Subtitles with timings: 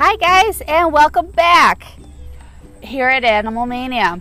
[0.00, 1.84] Hi, guys, and welcome back
[2.80, 4.20] here at Animal Mainia.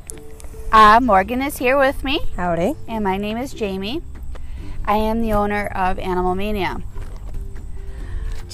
[0.72, 2.74] Uh, Morgan is here with me, Howdy.
[2.88, 4.02] and my name is Jamie.
[4.86, 6.82] I am the owner of Animal Mainia.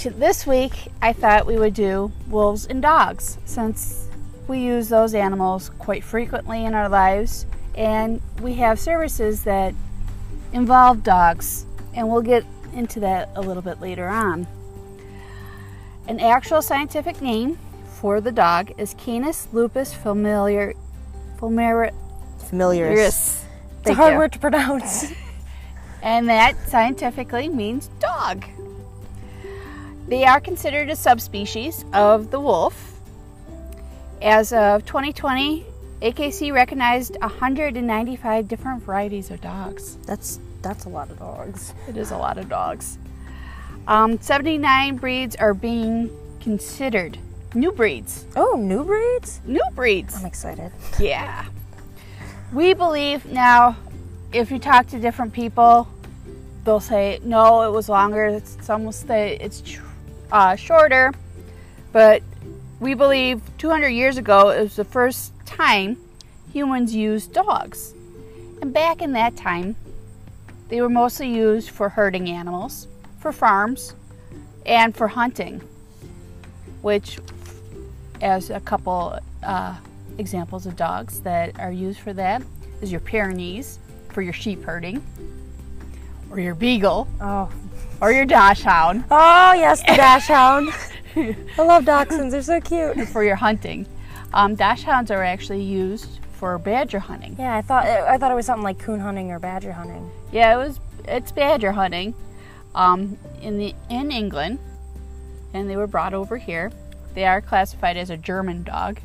[0.04, 4.10] This week, I thought we would do wolves and dogs since
[4.50, 9.74] we use those animals quite frequently in our lives, and we have services that
[10.52, 12.44] involve dogs, and we'll get
[12.74, 14.46] into that a little bit later on.
[16.08, 20.74] An actual scientific name for the dog is Canis lupus familiar,
[21.38, 21.96] familiaris.
[22.50, 23.46] Familiaris.
[23.80, 24.20] It's a hard you.
[24.20, 25.06] word to pronounce.
[26.04, 28.46] and that scientifically means dog.
[30.08, 33.00] They are considered a subspecies of the wolf.
[34.22, 35.66] As of 2020,
[36.02, 39.96] AKC recognized 195 different varieties of dogs.
[40.06, 41.74] that's that's a lot of dogs.
[41.88, 42.98] It is a lot of dogs.
[43.88, 47.18] Um, 79 breeds are being considered
[47.54, 48.26] new breeds.
[48.36, 49.42] Oh, new breeds?
[49.46, 50.16] New breeds.
[50.16, 50.72] I'm excited.
[51.00, 51.46] Yeah.
[52.54, 53.76] We believe now,
[54.32, 55.88] if you talk to different people,
[56.64, 58.42] they'll say, no, it was longer.
[58.62, 59.64] Some will say it's
[60.32, 61.14] uh, shorter.
[61.92, 62.24] But
[62.80, 65.98] we believe 200 years ago, it was the first time
[66.52, 67.94] humans used dogs.
[68.62, 69.76] And back in that time,
[70.70, 72.88] they were mostly used for herding animals,
[73.24, 73.96] for farms,
[74.66, 75.62] and for hunting,
[76.82, 77.20] which,
[78.22, 79.76] as a couple uh,
[80.18, 82.44] examples of dogs that are used for that,
[82.82, 83.80] is your Pyrenees
[84.10, 85.02] for your sheep herding,
[86.30, 87.50] or your Beagle, Oh.
[88.02, 90.70] or your Dachshund Oh yes, the dash hound.
[91.16, 92.32] I love dachshunds.
[92.32, 93.08] They're so cute.
[93.14, 93.86] for your hunting.
[94.34, 97.36] Um, Dachshunds are actually used for badger hunting.
[97.40, 100.10] Yeah, I thought I thought it was something like coon hunting or badger hunting.
[100.32, 100.80] Yeah, it was.
[101.08, 102.16] It's badger hunting,
[102.76, 104.60] um, in the in England,
[105.54, 106.72] and they were brought over here.
[107.14, 109.00] They are classified as a German dog.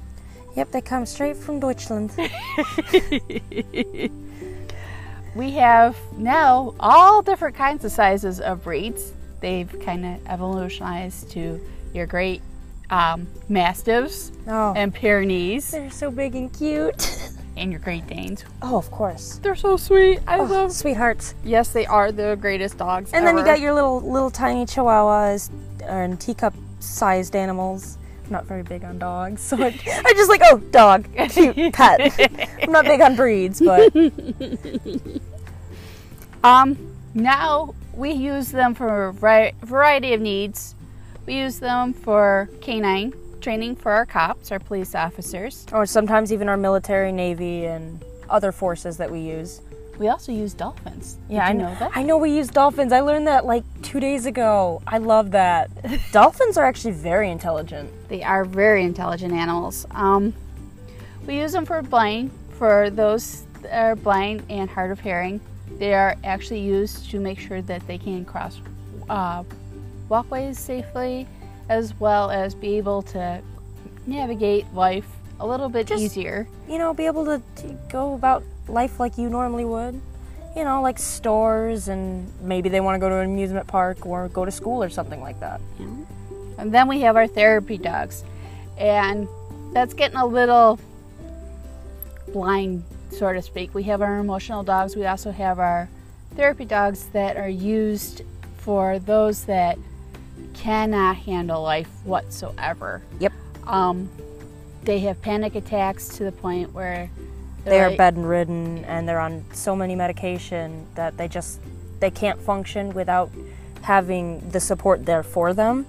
[0.57, 2.13] Yep, they come straight from Deutschland.
[5.39, 9.13] We have now all different kinds of sizes of breeds.
[9.41, 11.61] They've kind of evolutionized to
[11.95, 12.43] your great
[12.91, 17.31] um, Mastiffs Oh, and Pyrenees they're so big and cute.
[17.59, 18.45] and your Great Danes.
[18.63, 19.39] Oh, of course.
[19.43, 20.21] They're so sweet.
[20.27, 20.73] I Oh, love.
[20.73, 21.35] sweethearts.
[21.45, 23.13] Yes, they are the greatest dogs.
[23.13, 25.51] And then you got your little little tiny chihuahuas
[25.87, 27.99] and teacup-sized animals.
[28.27, 29.67] I'm not very big on dogs, so I,
[30.05, 32.13] I just like oh dog, cute pet.
[32.63, 33.93] I'm not big on breeds, but
[36.45, 36.77] Um,
[37.15, 39.13] now we use them for a
[39.65, 40.75] variety of needs.
[41.27, 43.13] We use them for canine
[43.49, 45.65] training for our cops, our police officers.
[45.73, 49.63] or sometimes even our military, navy, and other forces that we use.
[49.99, 51.15] We also use dolphins.
[51.15, 51.93] Did Yeah, I you know know that.
[51.95, 52.93] I know we use dolphins.
[52.93, 54.83] I learned that like two days ago.
[54.87, 55.71] I love that.
[56.13, 57.89] dolphins are actually very intelligent.
[58.11, 59.87] They are very intelligent animals.
[59.93, 60.35] Um,
[61.27, 65.41] we use them for blind, for those that are blind and hard of hearing.
[65.79, 68.61] They are actually used to make sure that they can cross
[69.09, 69.43] uh,
[70.11, 71.27] walkways safely,
[71.69, 73.41] as well as be able to
[74.07, 75.07] navigate life
[75.41, 76.49] a little bit Just- easier.
[76.69, 80.01] You know, be able to, to go about life like you normally would.
[80.57, 84.29] You know, like stores, and maybe they want to go to an amusement park or
[84.29, 85.61] go to school or something like that.
[85.79, 85.87] Yeah.
[86.59, 88.25] And then we have our therapy dogs.
[88.77, 89.29] And
[89.73, 90.81] that's getting a little
[92.33, 93.75] blind, so to speak.
[93.75, 94.97] We have our emotional dogs.
[94.97, 95.89] We also have our
[96.35, 98.23] therapy dogs that are used
[98.57, 99.79] for those that
[100.55, 103.03] cannot handle life whatsoever.
[103.21, 103.33] Yep.
[103.67, 104.09] Um,
[104.85, 107.11] they have panic attacks to the point where
[107.65, 111.61] they're They are like- bedridden and they're on so many medication that they just
[112.01, 113.31] they can't function without
[113.83, 115.85] having the support there for them.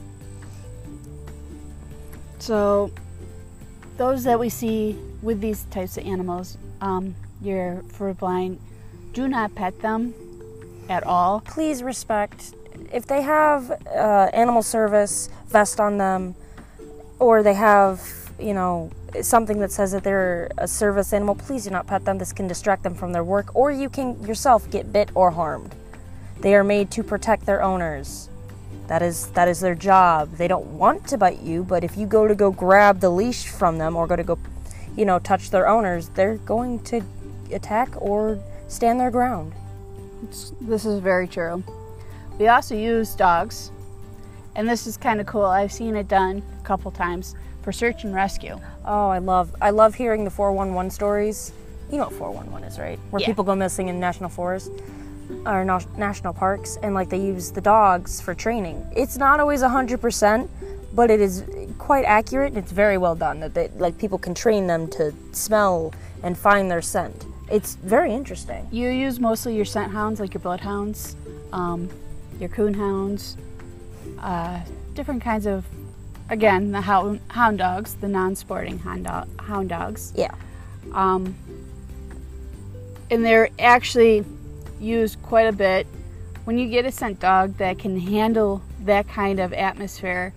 [2.39, 2.91] So,
[3.97, 8.59] those that we see with these types of animals, um, you're for blind,
[9.13, 10.13] do not pet them
[10.87, 11.41] at all.
[11.41, 12.53] please respect
[12.91, 16.35] if they have uh, animal service vest on them
[17.19, 18.01] or they have
[18.39, 18.89] you know
[19.21, 22.17] something that says that they're a service animal please do not pet them.
[22.17, 25.75] This can distract them from their work or you can yourself get bit or harmed.
[26.39, 28.29] They are made to protect their owners.
[28.87, 30.31] That is that is their job.
[30.37, 33.47] They don't want to bite you but if you go to go grab the leash
[33.47, 34.37] from them or go to go
[34.95, 37.01] you know touch their owners they're going to
[37.51, 39.53] attack or stand their ground.
[40.23, 41.63] It's- This is very true.
[42.39, 43.69] We also use dogs,
[44.55, 45.45] and this is kind of cool.
[45.45, 48.57] I've seen it done a couple times for search and rescue.
[48.85, 51.51] Oh, I love I love hearing the 411 stories.
[51.91, 52.97] You know what 411 is, right?
[53.11, 53.25] Where Yeah.
[53.27, 54.69] people go missing in national forests
[55.45, 58.85] or na- national parks and like they use the dogs for training.
[58.95, 60.49] It's not always 100%,
[60.93, 61.43] but it is
[61.77, 62.55] quite accurate.
[62.55, 63.39] It's very well done.
[63.41, 65.93] That they, like people can train them to smell
[66.23, 67.25] and find their scent.
[67.51, 68.67] It's very interesting.
[68.71, 71.15] You use mostly your scent hounds, like your bloodhounds,
[71.51, 71.89] um,
[72.39, 73.37] your coon hounds,
[74.19, 74.59] uh,
[74.93, 75.65] different kinds of,
[76.29, 79.07] again, the hound, hound dogs, the non-sporting hound,
[79.39, 80.13] hound dogs.
[80.15, 80.33] Yeah.
[80.93, 81.35] Um,
[83.11, 84.23] and they're actually
[84.79, 85.87] used quite a bit.
[86.45, 90.33] When you get a scent dog that can handle that kind of atmosphere,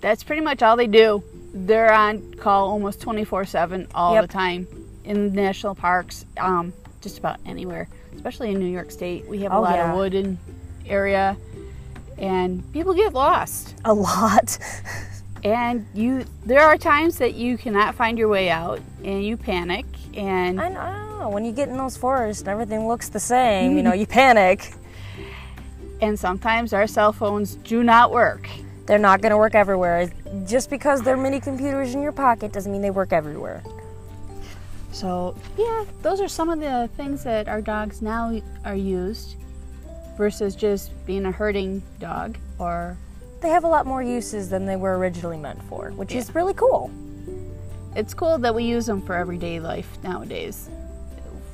[0.00, 1.22] that's pretty much all they do.
[1.54, 4.22] They're on call almost 24 7 all Yep.
[4.26, 4.66] the time
[5.04, 9.26] in national parks, um, just about anywhere, especially in New York State.
[9.28, 9.90] We have a Oh, lot yeah.
[9.90, 10.38] of wood in
[10.88, 11.36] area,
[12.18, 13.74] and people get lost.
[13.84, 14.58] A lot.
[15.44, 19.86] And you, there are times that you cannot find your way out, and you panic,
[20.14, 21.28] and I know.
[21.28, 24.72] When you get in those forests and everything looks the same, you know, you panic.
[26.00, 28.48] and sometimes our cell phones do not work.
[28.86, 30.10] They're not going to work everywhere.
[30.46, 33.62] Just because they're mini computers in your pocket doesn't mean they work everywhere.
[34.92, 39.36] So, yeah, those are some of the things that our dogs now are used
[40.18, 42.98] versus just being a herding dog or
[43.40, 46.54] They have a lot more uses than they were originally meant for, which is really
[46.54, 46.90] cool.
[47.94, 50.68] it's cool that we use them for everyday life nowadays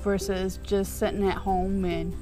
[0.02, 2.12] versus just sitting at home and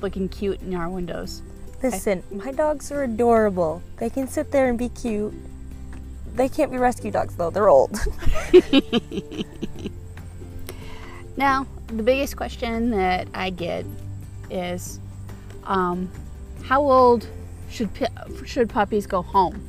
[0.00, 1.42] looking cute in our windows.
[1.82, 3.82] Listen, my dogs are adorable.
[3.96, 5.34] They can sit there and be cute.
[6.34, 7.98] They can't be rescue dogs though, they're old.
[11.36, 13.84] Now, the biggest question that I get
[14.50, 15.00] is
[15.64, 16.10] um,
[16.64, 17.26] how old
[17.70, 17.88] should
[18.44, 19.68] should puppies go home?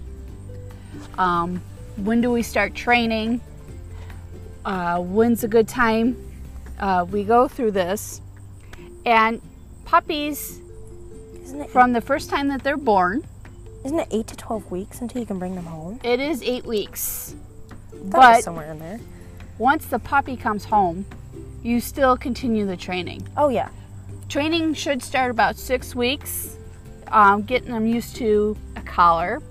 [1.17, 1.61] Um,
[1.97, 3.41] when do we start training?
[4.63, 6.17] Uh, when's a good time?
[6.79, 8.21] Uh, we go through this,
[9.05, 9.41] and
[9.85, 10.59] puppies
[11.69, 13.23] from the first time that they're born,
[13.85, 15.99] isn't it 8 to 12 weeks until you can bring them home?
[16.03, 17.35] it is eight weeks.
[17.91, 18.99] Thought it was But somewhere in there.
[19.57, 21.05] once the puppy comes home,
[21.63, 23.27] you still continue the training.
[23.37, 23.69] Oh yeah.
[24.29, 26.57] Training should start about six weeks,
[27.07, 29.41] um, getting them used to a collar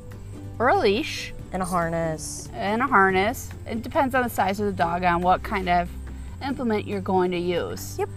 [0.58, 2.48] or a leash And a harness.
[2.52, 3.50] and a harness.
[3.66, 5.88] It depends on the size of the dog on what kind of
[6.46, 7.98] implement you're going to use.
[7.98, 8.08] Yep.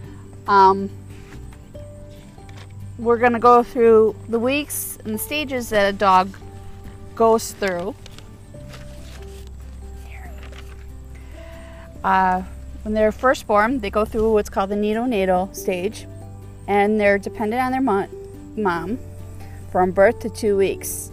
[0.46, 0.90] Um,
[2.98, 6.36] we're going to go through the weeks and the stages that a dog
[7.14, 7.94] goes through.
[12.02, 12.42] Uh,
[12.82, 16.06] when they're first born, they go through what's called the neonatal stage,
[16.68, 18.08] and they're dependent on their mo-
[18.56, 18.98] mom
[19.72, 21.10] from birth to two weeks.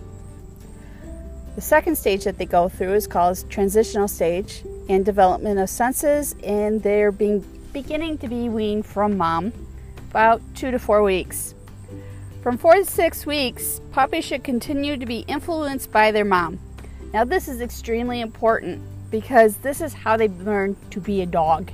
[1.56, 6.36] The second stage that they go through is called transitional stage and development of senses,
[6.44, 7.40] and they're being
[7.72, 9.54] beginning to be weaned from mom
[10.10, 11.56] about two to four weeks.
[12.44, 16.60] From four to six weeks, puppies should continue to be influenced by their mom.
[17.14, 21.72] Now, this is extremely important because this is how they learn to be a dog.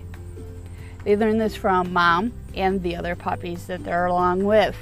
[1.04, 4.76] They learn this from mom and the other puppies that they're along with.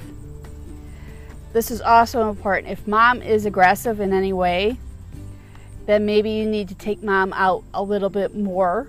[1.52, 2.72] This is also important.
[2.72, 4.76] If mom is aggressive in any way,
[5.86, 8.88] then maybe you need to take mom out a little bit more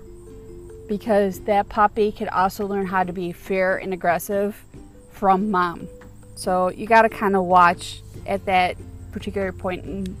[0.88, 4.64] because that puppy could also learn how to be fair and aggressive
[5.10, 5.88] from mom.
[6.34, 8.76] So you got to kind of watch at that
[9.10, 10.16] particular point in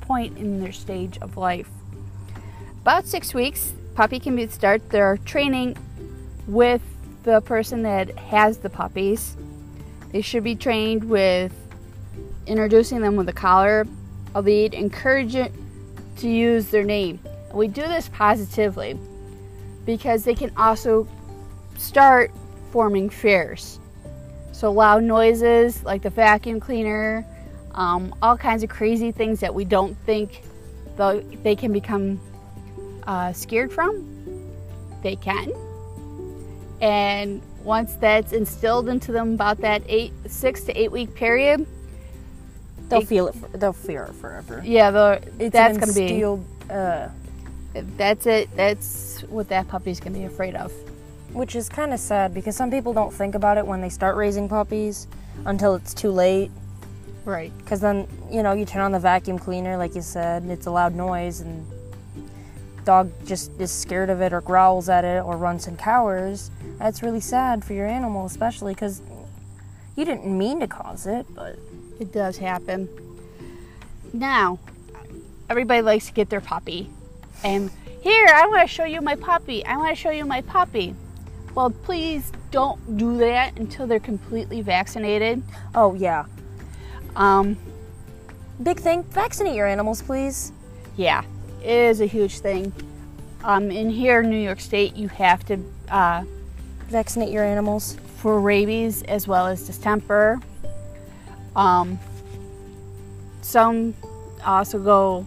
[0.00, 1.68] point in their stage of life.
[2.82, 5.76] About six weeks, puppy can start their training
[6.48, 6.82] with
[7.22, 9.36] the person that has the puppies.
[10.12, 11.52] They should be trained with
[12.46, 13.86] introducing them with a collar,
[14.34, 15.52] a lead, encourage it
[16.16, 17.20] to use their name.
[17.52, 18.98] We do this positively
[19.84, 21.06] because they can also
[21.76, 22.30] start
[22.70, 23.78] forming fears.
[24.52, 27.24] So loud noises like the vacuum cleaner,
[27.72, 30.42] um, all kinds of crazy things that we don't think
[30.96, 32.20] they can become
[33.06, 34.04] uh, scared from,
[35.02, 35.50] they can.
[36.80, 41.66] And once that's instilled into them about that eight, six to eight week period,
[42.88, 43.36] They'll It- feel it.
[43.36, 44.62] For, they'll fear it forever.
[44.64, 47.06] yeah, It's that's gonna be instilled, uh,
[47.96, 48.48] that's it.
[48.56, 50.72] That's what that puppy's gonna be afraid of.
[51.32, 54.16] which is kind of sad because some people don't think about it when they start
[54.16, 55.06] raising puppies
[55.46, 56.50] until it's too late.
[57.24, 57.52] Right.
[57.58, 60.66] Because then, you know, you turn on the vacuum cleaner, like you said, and it's
[60.66, 61.64] a loud noise, and
[62.84, 66.50] dog just is scared of it or growls at it or runs and cowers.
[66.80, 69.02] That's really sad for your animal, especially because
[69.96, 71.56] you didn't mean to cause it, but
[72.00, 72.88] It does happen.
[74.14, 74.58] Now,
[75.50, 76.88] everybody likes to get their puppy.
[77.44, 77.70] And
[78.00, 79.64] here, I want to show you my puppy.
[79.66, 80.94] I want to show you my puppy.
[81.54, 85.42] Well, please don't do that until they're completely vaccinated.
[85.74, 86.24] oh yeah.
[87.14, 87.58] Um,
[88.62, 90.52] Big thing, vaccinate your animals, please.
[90.96, 91.22] Yeah,
[91.62, 92.72] it is a huge thing.
[93.42, 95.58] Um, in here, in New York State, you have to
[95.88, 96.24] uh,
[96.90, 97.96] Vaccinate your animals.
[98.16, 100.38] for rabies as well as distemper.
[101.56, 101.98] Um,
[103.40, 103.94] some
[104.44, 105.24] also go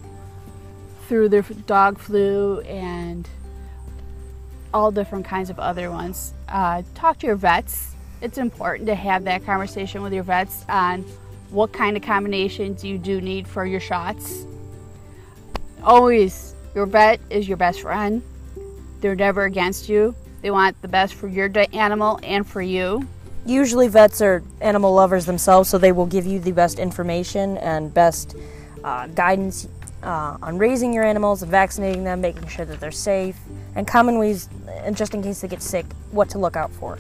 [1.08, 3.28] through their dog flu and
[4.74, 6.34] all different kinds of other ones.
[6.48, 7.96] Uh, talk to your vets.
[8.22, 11.02] It's important to have that conversation with your vets on
[11.50, 14.46] what kind of combinations you do need for your shots.
[15.84, 18.22] Always, your vet is your best friend.
[19.02, 20.16] They're never against you.
[20.44, 23.08] They want the best for your animal and for you.
[23.46, 27.94] Usually, vets are animal lovers themselves, so they will give you the best information and
[27.94, 28.36] best
[28.84, 29.70] uh, guidance
[30.04, 33.38] uh, on raising your animals vaccinating them, making sure that they're safe,
[33.76, 37.00] and common ways, and just in case they get sick, what to look out for.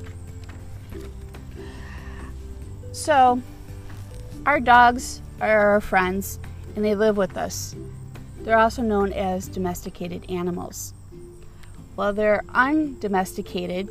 [2.94, 3.42] So,
[4.46, 6.40] our dogs are our friends
[6.78, 7.76] and they live with us.
[8.40, 10.94] They're also known as domesticated animals.
[11.96, 13.90] While they're undomesticated,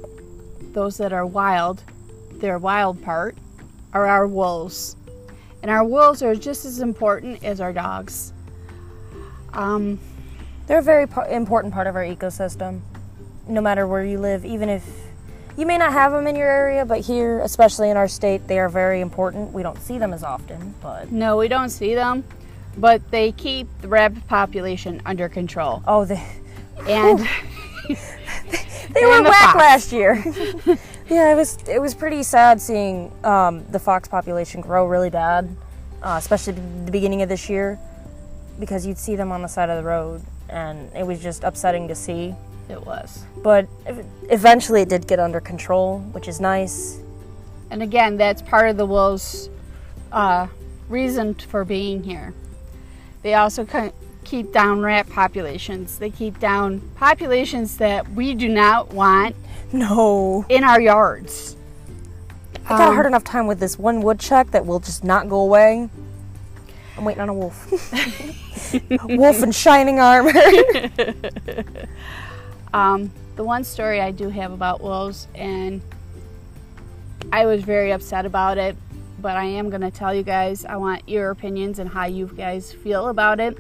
[0.73, 1.82] those that are wild,
[2.32, 3.37] their wild part,
[3.92, 4.97] are our wolves.
[5.62, 8.32] And our wolves are just as important as our dogs.
[9.52, 10.00] Um,
[10.66, 12.80] They're a very po- important part of our ecosystem,
[13.47, 14.85] no matter where you live, even if
[15.56, 18.59] you may not have them in your area, but here, especially in our state, they
[18.59, 19.52] are very important.
[19.52, 22.25] We don't see them as often, but no, we don't see them,
[22.78, 25.82] but they keep the rabbit population under control.
[25.87, 26.25] oh, they,
[26.88, 27.28] And
[28.94, 29.56] they were the whack fox.
[29.56, 30.14] last year.
[31.08, 35.54] yeah, it was it was pretty sad seeing um, the fox population grow really bad,
[36.02, 37.78] uh, especially the beginning of this year,
[38.58, 41.88] because you'd see them on the side of the road, and it was just upsetting
[41.88, 42.34] to see.
[42.68, 43.25] it was.
[43.42, 43.68] But
[44.30, 46.99] eventually, it did get under control, which is nice.
[47.70, 49.49] And again, that's part of the wolves'
[50.12, 50.46] uh,
[50.88, 52.34] reason for being here.
[53.22, 53.64] They also
[54.25, 55.99] keep down rat populations.
[55.99, 59.35] They keep down populations that we do not want
[59.73, 60.45] No.
[60.49, 61.57] in our yards.
[62.67, 65.29] I got a Um, hard enough time with this one woodchuck that will just not
[65.29, 65.88] go away.
[66.97, 67.71] I'm waiting on a wolf.
[69.09, 70.33] wolf in shining armor.
[72.75, 75.83] Um, the one story I do have about wolves, and
[77.31, 78.76] I was very upset about it,
[79.21, 80.64] but I am going to tell you guys.
[80.64, 83.59] I want your opinions and how you guys feel about it.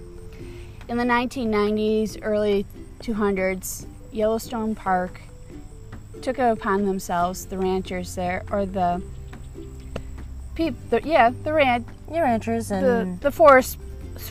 [0.88, 2.66] In the 1990s, early
[3.00, 5.20] 200s, Yellowstone Park
[6.20, 9.02] took it upon themselves, the ranchers there, or the
[10.54, 13.78] peop, the, yeah, the ran, Your ranchers and the forest,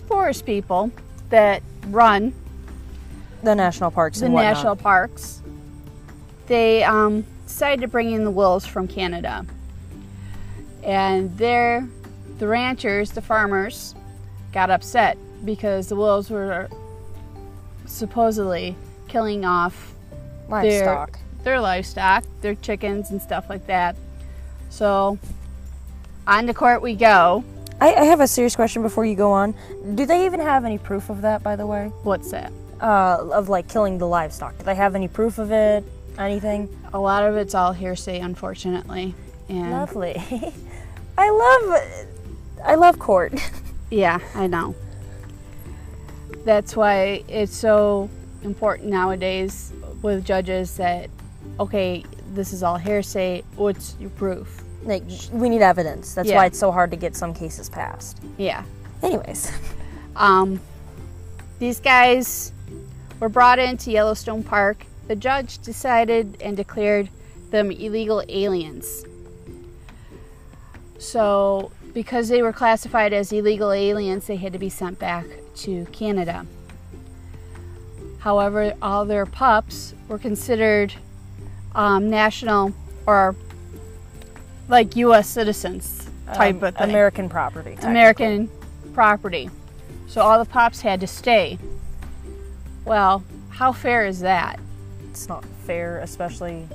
[0.08, 0.92] forest people
[1.30, 2.34] that run
[3.44, 5.42] the, national parks the national parks,
[6.48, 9.46] they um, decided to bring in the wolves from Canada.
[10.84, 11.88] And there,
[12.40, 13.96] the ranchers, the farmers,
[14.52, 16.70] got upset because the wolves were
[17.86, 18.76] supposedly
[19.08, 19.94] killing off
[20.48, 21.20] livestock.
[21.44, 23.96] their livestock, their chickens and stuff like that.
[24.70, 25.18] So,
[26.28, 27.44] on to court we go.
[27.80, 29.56] I, I have a serious question before you go on.
[29.96, 31.92] Do they even have any proof of that, by the way?
[32.04, 32.52] What's that?
[32.80, 34.58] Uh, of like killing the livestock?
[34.58, 35.84] Do they have any proof of it?
[36.18, 36.70] Anything?
[36.94, 39.16] A lot of it's all hearsay, unfortunately.
[39.50, 40.16] And Lovely.
[41.18, 42.08] I love,
[42.64, 43.34] I love court.
[43.94, 44.74] Yeah, I know.
[46.46, 48.10] That's why it's so
[48.44, 49.72] important nowadays
[50.02, 51.10] with judges that,
[51.60, 53.44] okay, this is all hearsay.
[53.56, 54.64] What's your proof?
[54.84, 56.16] like we need evidence.
[56.16, 56.38] That's Yeah.
[56.38, 58.18] why it's so hard to get some cases passed.
[58.38, 58.64] Yeah.
[59.04, 59.52] Anyways,
[60.16, 60.60] Um,
[61.60, 62.52] these guys
[63.20, 64.86] were brought into Yellowstone Park.
[65.08, 67.10] The judge decided and declared
[67.52, 69.06] them illegal aliens.
[70.98, 75.86] So, because they were classified as illegal aliens, they had to be sent back to
[75.92, 76.46] Canada.
[78.20, 80.94] However, all their pups were considered
[81.74, 82.74] um, national
[83.06, 83.36] or
[84.68, 85.28] like U.S.
[85.28, 86.90] citizens type um, of thing.
[86.90, 87.78] American property.
[87.82, 88.50] American
[88.94, 89.50] property.
[90.08, 91.58] So all the pups had to stay.
[92.86, 94.60] Well, how fair is that?
[95.12, 96.68] it's not fair, especially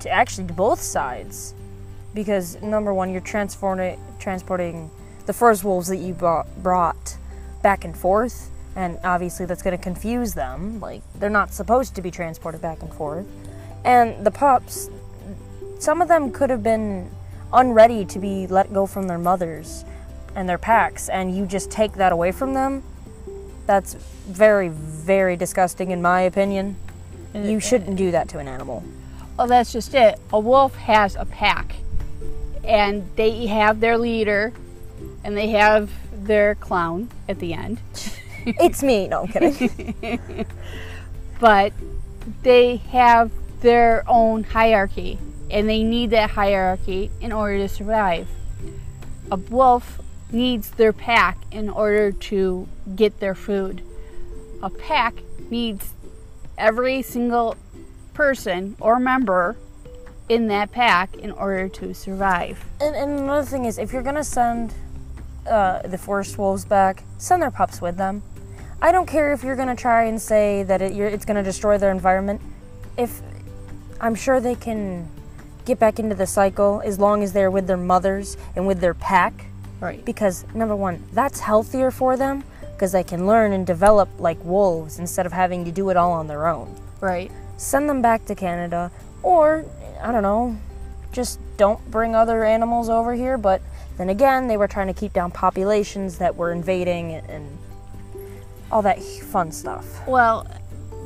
[0.00, 1.54] to actually to both sides,
[2.14, 4.90] because number one, you're transporting transporting
[5.26, 7.16] the first wolves that you brought, brought
[7.62, 10.80] back and forth, and obviously that's going to confuse them.
[10.80, 13.26] Like they're not supposed to be transported back and forth,
[13.84, 14.88] and the pups,
[15.78, 17.10] some of them could have been
[17.52, 19.84] unready to be let go from their mothers
[20.34, 22.82] and their packs, and you just take that away from them.
[23.66, 26.76] That's very, very disgusting, in my opinion.
[27.34, 28.84] You shouldn't do that to an animal.
[29.38, 30.18] Well, that's just it.
[30.32, 31.76] A wolf has a pack,
[32.64, 34.52] and they have their leader,
[35.22, 37.80] and they have their clown at the end.
[38.46, 39.08] it's me.
[39.08, 40.46] No, I'm kidding.
[41.40, 41.72] but
[42.42, 43.30] they have
[43.60, 45.18] their own hierarchy
[45.50, 48.28] and they need that hierarchy in order to survive.
[49.30, 53.82] A wolf needs their pack in order to get their food.
[54.62, 55.14] A pack
[55.50, 55.94] needs
[56.58, 57.56] every single
[58.14, 59.56] person or member
[60.28, 62.64] in that pack in order to survive.
[62.80, 64.72] And, and another thing is, if you're gonna send
[65.48, 68.22] uh, the forest wolves back, send their pups with them.
[68.80, 71.90] I don't care if you're gonna try and say that it, it's gonna destroy their
[71.90, 72.40] environment.
[72.96, 73.20] If
[74.00, 75.08] I'm sure they can
[75.64, 78.94] get back into the cycle as long as they're with their mothers and with their
[78.94, 79.46] pack.
[79.80, 80.04] Right.
[80.04, 84.98] Because number one, that's healthier for them because they can learn and develop like wolves
[84.98, 86.74] instead of having to do it all on their own.
[87.00, 87.30] Right.
[87.56, 88.90] Send them back to Canada,
[89.22, 89.64] or
[90.04, 90.56] I don't know,
[91.12, 93.38] just don't bring other animals over here.
[93.38, 93.62] But
[93.96, 97.58] then again, they were trying to keep down populations that were invading and
[98.70, 100.06] all that fun stuff.
[100.06, 100.46] Well,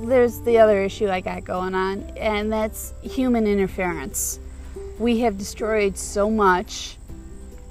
[0.03, 4.41] there's the other issue I got going on, and that's human interference.
[4.99, 6.97] We have destroyed so much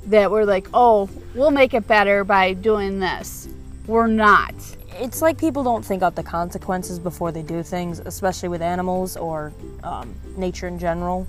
[0.06, 3.50] that we're like, oh, we'll make it better by doing this.
[3.86, 4.54] We're not.
[5.00, 9.16] It's like people don't think out the consequences before they do things, especially with animals
[9.16, 11.28] or um, nature in general.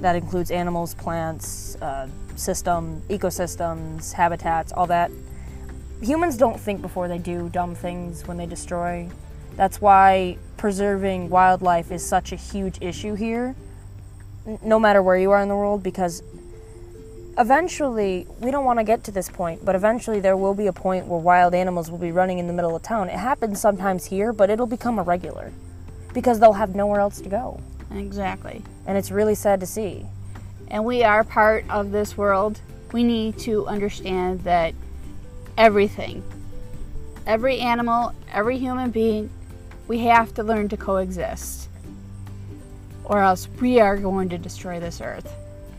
[0.00, 5.12] That includes animals, plants, uh, system, ecosystems, habitats, all that.
[6.02, 9.08] Humans don't think before they do dumb things when they destroy.
[9.54, 13.54] That's why preserving wildlife is such a huge issue here,
[14.62, 16.22] no matter where you are in the world, because
[17.38, 20.72] eventually, we don't want to get to this point, but eventually there will be a
[20.72, 23.08] point where wild animals will be running in the middle of town.
[23.08, 25.52] It happens sometimes here, but it'll become a regular
[26.12, 27.60] because they'll have nowhere else to go.
[27.92, 28.62] Exactly.
[28.86, 30.04] And it's really sad to see.
[30.68, 32.60] And we are part of this world.
[32.92, 34.74] We need to understand that
[35.56, 36.22] everything,
[37.26, 39.30] every animal, every human being,
[39.86, 41.68] we have to learn to coexist.
[43.04, 45.32] Or else we are going to destroy this earth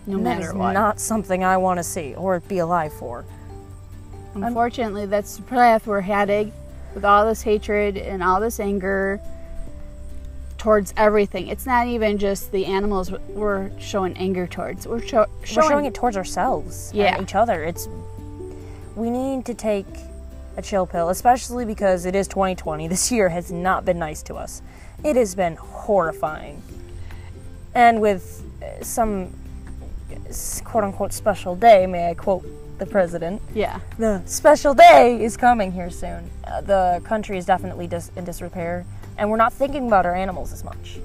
[0.10, 0.74] no that matter is what.
[0.74, 3.26] not something I want to see or be alive for.
[4.36, 6.52] Unfortunately, that's the path we're heading
[6.93, 9.19] with all this hatred and all this anger
[10.58, 11.48] towards everything.
[11.48, 14.88] It's not even just the animals we're showing anger towards.
[14.88, 17.15] We're, sho- showing, We're showing it towards ourselves Yeah.
[17.15, 17.63] and each other.
[17.63, 17.88] It's
[18.95, 19.86] we need to take
[20.58, 22.88] a chill pill, especially because it is 2020.
[22.88, 24.62] This year has not been nice to us.
[25.04, 26.62] It has been horrifying.
[27.74, 29.34] And with uh, some
[30.63, 32.45] quote unquote special day, may I quote
[32.80, 33.41] the president?
[33.54, 33.80] Yeah.
[33.98, 36.30] The special day is coming here soon.
[36.45, 38.86] Uh, the country is definitely dis- in disrepair,
[39.17, 41.00] and we're not thinking about our animals as much.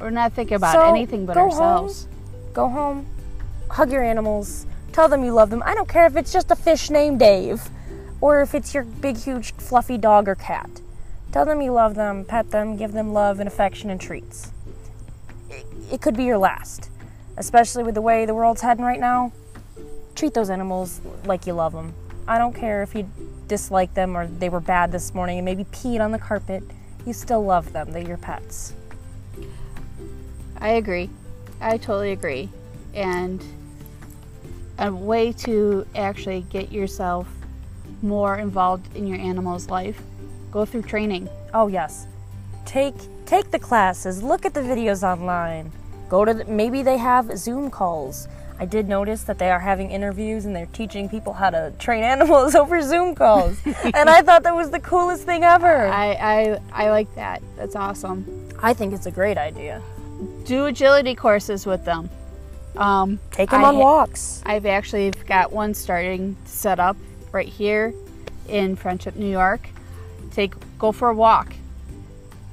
[0.00, 2.08] We're not thinking about So, anything but go ourselves.
[2.54, 3.06] Go home,
[3.70, 5.62] hug your animals, tell them you love them.
[5.64, 7.68] I don't care if it's just a fish named Dave,
[8.20, 10.68] or if it's your big, huge, fluffy dog or cat.
[11.32, 14.50] Tell them you love them, pet them, give them love and affection and treats.
[15.92, 16.89] It could be your last,
[17.40, 19.32] especially with the way the world's heading right now.
[20.14, 21.94] Treat those animals like you love them.
[22.28, 23.08] I don't care if you
[23.48, 26.62] dislike them or they were bad this morning and maybe peed on the carpet.
[27.06, 27.92] You still love them.
[27.92, 28.74] They're your pets.
[30.58, 31.08] I agree.
[31.62, 32.50] I totally agree.
[32.92, 33.42] And
[34.78, 37.26] a way to actually get yourself
[38.02, 40.02] more involved in your animal's life,
[40.52, 41.30] go through training.
[41.54, 42.06] Oh yes.
[42.66, 45.72] Take take the classes, look at the videos online.
[46.10, 48.26] Go to the, maybe they have Zoom calls.
[48.58, 52.02] I did notice that they are having interviews and they're teaching people how to train
[52.14, 53.56] animals over Zoom calls.
[53.64, 55.86] and I thought that was the coolest thing ever.
[55.86, 57.42] I, I I like that.
[57.56, 58.50] That's awesome.
[58.60, 59.80] I think it's a great idea.
[60.44, 62.10] Do agility courses with them.
[62.76, 64.42] Um, Take them I on walks.
[64.44, 66.96] I've actually got one starting set up
[67.32, 67.94] right here
[68.48, 69.68] in Friendship, New York.
[70.32, 71.54] Take go for a walk.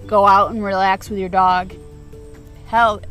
[0.06, 1.74] Go out and relax with your dog.
[2.68, 3.02] Hell,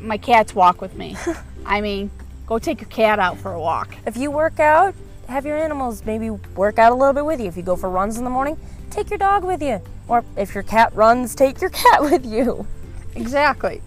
[0.00, 1.16] my cats walk with me.
[1.66, 2.10] I mean,
[2.46, 3.94] go take your cat out for a walk.
[4.06, 4.94] If you work out,
[5.28, 7.46] have your animals maybe work out a little bit with you.
[7.46, 8.56] If you go for runs in the morning,
[8.90, 9.80] take your dog with you.
[10.08, 12.66] Or if your cat runs, take your cat with you.
[13.14, 13.82] Exactly.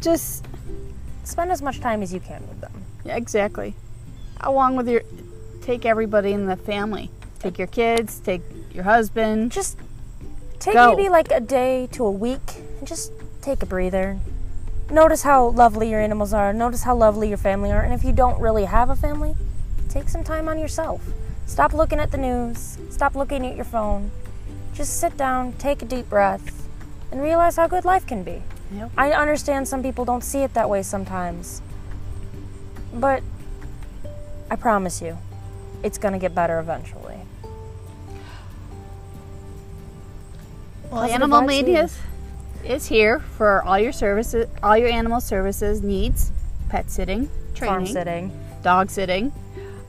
[0.00, 0.46] Just
[1.24, 2.72] Spend as much time as you can with them.
[3.04, 3.74] yeah, exactly.
[4.40, 5.02] Along with your
[5.62, 7.10] take everybody in the family.
[7.38, 8.42] Take your kids, take
[8.72, 9.52] your husband.
[9.52, 9.78] just
[10.58, 10.94] take Go.
[10.96, 12.40] maybe like a day to a week
[12.78, 14.18] and just take a breather.
[14.90, 16.52] Notice how lovely your animals are.
[16.52, 17.82] Notice how lovely your family are.
[17.82, 19.36] And if you don't really have a family,
[19.88, 21.00] take some time on yourself.
[21.46, 22.76] Stop looking at the news.
[22.90, 24.10] Stop looking at your phone.
[24.74, 26.66] Just sit down, take a deep breath,
[27.12, 28.42] and realize how good life can be.
[28.72, 28.90] Yep.
[28.96, 31.62] I understand some people don't see it that way sometimes.
[32.92, 33.22] But
[34.50, 35.18] I promise you,
[35.84, 37.20] it's going to get better eventually.
[40.90, 41.90] Well, Positive Animal vibes Mainia needed.
[42.64, 46.32] Is here for all your services, all your animal services needs:
[46.68, 48.32] pet sitting, training, Farm sitting.
[48.62, 49.32] dog sitting,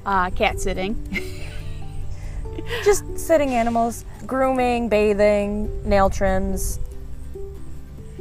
[0.05, 0.95] uh, cat sitting.
[2.83, 6.79] Just sitting animals, grooming, bathing, nail trims.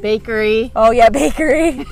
[0.00, 0.72] bakery.
[0.74, 1.72] Oh yeah, bakery.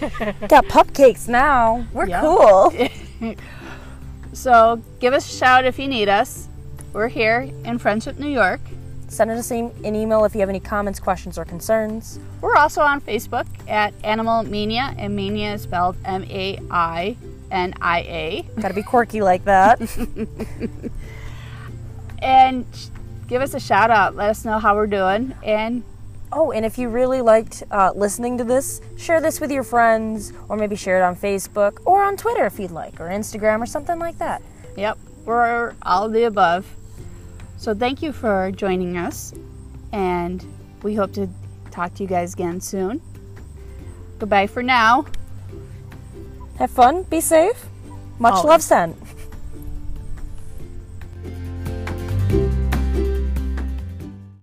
[0.49, 1.87] Got pupcakes now.
[1.93, 2.21] We're Yeah.
[2.21, 2.73] cool.
[4.33, 6.47] So give us a shout if you need us.
[6.93, 8.61] We're here in Friendship, New York.
[9.09, 12.19] Send us an email if you have any comments, questions, or concerns.
[12.41, 17.17] We're also on Facebook at Animal Mainia, and Mainia is spelled M A I
[17.51, 18.61] N I A.
[18.61, 19.81] Got to be quirky like that.
[22.21, 22.67] And
[23.29, 24.17] give us a shout out.
[24.17, 25.35] Let us know how we're doing.
[25.43, 25.85] And
[26.31, 30.35] Oh, and if you really liked uh, listening to this, share this with your friends,
[30.51, 33.67] or maybe share it on Facebook or on Twitter if you'd like, or Instagram or
[33.67, 34.43] something like that.
[34.77, 36.67] yep, we're all of the above.
[37.59, 39.35] So thank you for joining us.
[39.93, 40.45] And
[40.83, 41.29] we hope to
[41.73, 43.03] talk to you guys again soon.
[44.19, 45.07] Goodbye for now.
[46.59, 47.67] Have fun, be safe.
[48.19, 48.49] Much Always.
[48.49, 48.97] love sent.